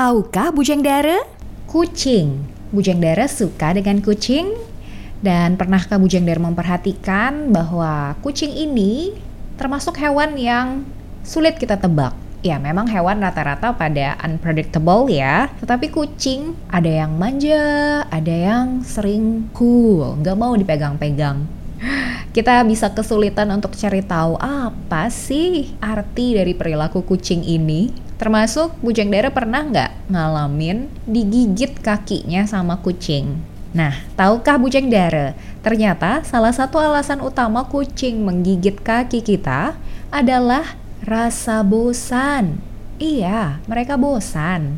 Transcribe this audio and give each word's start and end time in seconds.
Tahukah 0.00 0.48
Bujang 0.48 0.80
Dara? 0.80 1.20
Kucing. 1.68 2.40
Bujang 2.72 3.04
Dara 3.04 3.28
suka 3.28 3.76
dengan 3.76 4.00
kucing? 4.00 4.48
Dan 5.20 5.60
pernahkah 5.60 6.00
Bujang 6.00 6.24
Dara 6.24 6.40
memperhatikan 6.40 7.52
bahwa 7.52 8.16
kucing 8.24 8.48
ini 8.48 9.12
termasuk 9.60 10.00
hewan 10.00 10.40
yang 10.40 10.88
sulit 11.20 11.60
kita 11.60 11.76
tebak? 11.76 12.16
Ya 12.40 12.56
memang 12.56 12.88
hewan 12.88 13.20
rata-rata 13.20 13.76
pada 13.76 14.16
unpredictable 14.24 15.12
ya 15.12 15.52
Tetapi 15.60 15.92
kucing 15.92 16.56
ada 16.72 16.88
yang 16.88 17.20
manja, 17.20 17.60
ada 18.08 18.32
yang 18.32 18.80
sering 18.80 19.52
cool, 19.52 20.16
nggak 20.24 20.36
mau 20.40 20.56
dipegang-pegang 20.56 21.44
kita 22.36 22.64
bisa 22.64 22.88
kesulitan 22.96 23.52
untuk 23.52 23.76
cari 23.76 24.00
tahu 24.00 24.40
apa 24.40 25.12
sih 25.12 25.76
arti 25.76 26.40
dari 26.40 26.56
perilaku 26.56 27.04
kucing 27.04 27.44
ini. 27.44 28.09
Termasuk 28.20 28.76
Bujang 28.84 29.08
Dara 29.08 29.32
pernah 29.32 29.64
nggak 29.64 30.12
ngalamin 30.12 30.92
digigit 31.08 31.80
kakinya 31.80 32.44
sama 32.44 32.76
kucing? 32.76 33.40
Nah, 33.72 33.96
tahukah 34.12 34.60
Bujang 34.60 34.92
Dara? 34.92 35.32
Ternyata 35.64 36.20
salah 36.28 36.52
satu 36.52 36.76
alasan 36.76 37.24
utama 37.24 37.64
kucing 37.64 38.20
menggigit 38.20 38.76
kaki 38.76 39.24
kita 39.24 39.72
adalah 40.12 40.76
rasa 41.00 41.64
bosan. 41.64 42.60
Iya, 43.00 43.64
mereka 43.64 43.96
bosan. 43.96 44.76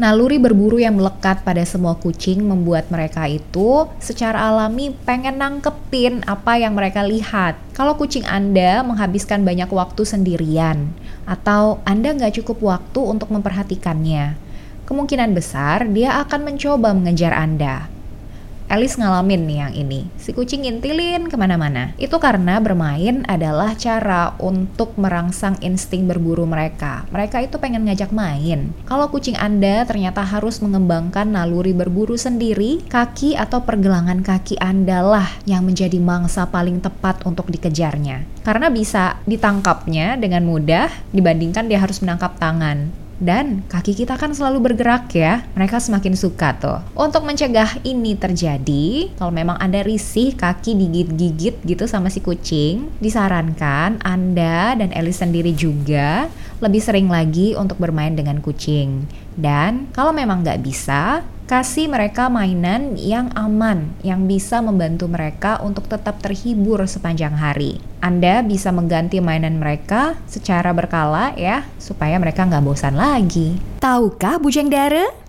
Naluri 0.00 0.40
berburu 0.40 0.80
yang 0.80 0.96
melekat 0.96 1.44
pada 1.44 1.60
semua 1.68 1.92
kucing 2.00 2.40
membuat 2.40 2.88
mereka 2.88 3.28
itu 3.28 3.84
secara 4.00 4.48
alami 4.48 4.96
pengen 5.04 5.36
nangkepin 5.36 6.24
apa 6.24 6.56
yang 6.56 6.72
mereka 6.72 7.04
lihat. 7.04 7.60
Kalau 7.76 7.92
kucing 8.00 8.24
Anda 8.24 8.80
menghabiskan 8.80 9.44
banyak 9.44 9.68
waktu 9.68 10.08
sendirian, 10.08 10.96
atau 11.28 11.84
Anda 11.84 12.16
nggak 12.16 12.40
cukup 12.40 12.64
waktu 12.64 13.04
untuk 13.04 13.28
memperhatikannya, 13.36 14.32
kemungkinan 14.88 15.36
besar 15.36 15.84
dia 15.92 16.16
akan 16.24 16.40
mencoba 16.40 16.96
mengejar 16.96 17.36
Anda. 17.36 17.91
Alice 18.72 18.96
ngalamin 18.96 19.44
nih 19.44 19.58
yang 19.60 19.74
ini. 19.84 20.00
Si 20.16 20.32
kucing 20.32 20.64
ngintilin 20.64 21.28
ke 21.28 21.36
mana-mana. 21.36 21.92
Itu 22.00 22.16
karena 22.16 22.56
bermain 22.56 23.20
adalah 23.28 23.76
cara 23.76 24.32
untuk 24.40 24.96
merangsang 24.96 25.60
insting 25.60 26.08
berburu 26.08 26.48
mereka. 26.48 27.04
Mereka 27.12 27.44
itu 27.44 27.60
pengen 27.60 27.84
ngajak 27.84 28.16
main. 28.16 28.72
Kalau 28.88 29.12
kucing 29.12 29.36
Anda 29.36 29.84
ternyata 29.84 30.24
harus 30.24 30.64
mengembangkan 30.64 31.36
naluri 31.36 31.76
berburu 31.76 32.16
sendiri, 32.16 32.80
kaki 32.88 33.36
atau 33.36 33.60
pergelangan 33.60 34.24
kaki 34.24 34.56
Anda 34.56 35.04
lah 35.04 35.28
yang 35.44 35.68
menjadi 35.68 36.00
mangsa 36.00 36.48
paling 36.48 36.80
tepat 36.80 37.28
untuk 37.28 37.52
dikejarnya. 37.52 38.24
Karena 38.40 38.72
bisa 38.72 39.20
ditangkapnya 39.28 40.16
dengan 40.16 40.48
mudah 40.48 40.88
dibandingkan 41.12 41.68
dia 41.68 41.76
harus 41.76 42.00
menangkap 42.00 42.40
tangan 42.40 43.02
dan 43.22 43.62
kaki 43.70 43.94
kita 43.94 44.18
kan 44.18 44.34
selalu 44.34 44.74
bergerak 44.74 45.14
ya. 45.14 45.46
Mereka 45.54 45.78
semakin 45.78 46.18
suka 46.18 46.58
tuh. 46.58 46.82
Untuk 46.98 47.22
mencegah 47.22 47.78
ini 47.86 48.18
terjadi, 48.18 49.14
kalau 49.14 49.30
memang 49.30 49.56
Anda 49.62 49.86
risih 49.86 50.34
kaki 50.34 50.74
digigit-gigit 50.74 51.62
gitu 51.62 51.86
sama 51.86 52.10
si 52.10 52.18
kucing, 52.18 52.90
disarankan 52.98 54.02
Anda 54.02 54.74
dan 54.74 54.90
Ellie 54.90 55.14
sendiri 55.14 55.54
juga 55.54 56.26
lebih 56.58 56.82
sering 56.82 57.06
lagi 57.06 57.54
untuk 57.54 57.78
bermain 57.78 58.14
dengan 58.14 58.42
kucing. 58.42 59.06
Dan 59.38 59.88
kalau 59.94 60.10
memang 60.10 60.44
nggak 60.44 60.60
bisa, 60.62 61.22
kasih 61.44 61.92
mereka 61.92 62.32
mainan 62.32 62.96
yang 62.96 63.28
aman, 63.36 63.92
yang 64.00 64.24
bisa 64.24 64.64
membantu 64.64 65.04
mereka 65.04 65.60
untuk 65.60 65.84
tetap 65.84 66.24
terhibur 66.24 66.80
sepanjang 66.88 67.36
hari. 67.36 67.76
Anda 68.00 68.40
bisa 68.40 68.72
mengganti 68.72 69.20
mainan 69.20 69.60
mereka 69.60 70.16
secara 70.24 70.72
berkala 70.72 71.36
ya, 71.36 71.68
supaya 71.76 72.16
mereka 72.16 72.48
nggak 72.48 72.64
bosan 72.64 72.96
lagi. 72.96 73.60
Tahukah 73.84 74.40
Bujang 74.40 74.72
Dara? 74.72 75.04